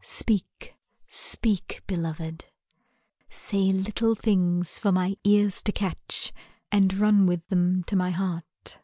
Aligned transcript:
Speak, 0.00 0.76
speak, 1.08 1.82
Beloved. 1.88 2.44
Say 3.28 3.72
little 3.72 4.14
things 4.14 4.78
For 4.78 4.92
my 4.92 5.16
ears 5.24 5.60
to 5.62 5.72
catch 5.72 6.32
And 6.70 6.96
run 6.96 7.26
with 7.26 7.44
them 7.48 7.82
to 7.88 7.96
my 7.96 8.10
heart. 8.10 8.78